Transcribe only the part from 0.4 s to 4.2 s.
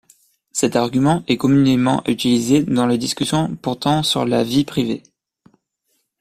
Cet argument est communément utilisé dans les discussions portant